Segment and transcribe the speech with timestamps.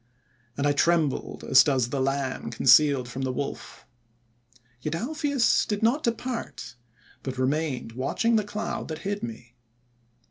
[0.57, 3.85] and I trembled as does the Lamb concealed from the Wolf.
[4.81, 6.75] ;Yet Alpheus did not depart,
[7.21, 9.53] but remained watching the cloud that hid me.